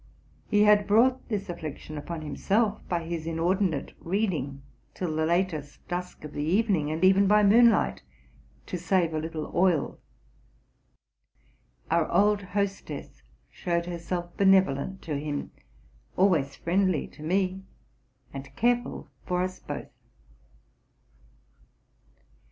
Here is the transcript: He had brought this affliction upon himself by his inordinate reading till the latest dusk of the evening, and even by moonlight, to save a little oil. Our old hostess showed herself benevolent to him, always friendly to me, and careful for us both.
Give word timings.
He 0.47 0.63
had 0.63 0.87
brought 0.87 1.29
this 1.29 1.47
affliction 1.47 1.95
upon 1.95 2.23
himself 2.23 2.81
by 2.89 3.03
his 3.03 3.27
inordinate 3.27 3.93
reading 3.99 4.63
till 4.95 5.15
the 5.15 5.27
latest 5.27 5.87
dusk 5.87 6.23
of 6.23 6.33
the 6.33 6.41
evening, 6.41 6.89
and 6.89 7.03
even 7.03 7.27
by 7.27 7.43
moonlight, 7.43 8.01
to 8.65 8.79
save 8.79 9.13
a 9.13 9.19
little 9.19 9.51
oil. 9.55 9.99
Our 11.91 12.11
old 12.11 12.41
hostess 12.41 13.21
showed 13.51 13.85
herself 13.85 14.35
benevolent 14.37 15.03
to 15.03 15.19
him, 15.19 15.51
always 16.17 16.55
friendly 16.55 17.05
to 17.09 17.21
me, 17.21 17.61
and 18.33 18.55
careful 18.55 19.11
for 19.27 19.43
us 19.43 19.59
both. 19.59 19.91